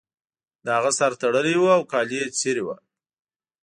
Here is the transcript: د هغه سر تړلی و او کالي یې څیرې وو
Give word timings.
د 0.65 0.67
هغه 0.77 0.91
سر 0.99 1.11
تړلی 1.21 1.55
و 1.57 1.63
او 1.75 1.81
کالي 1.91 2.15
یې 2.21 2.27
څیرې 2.37 2.63
وو 2.65 2.75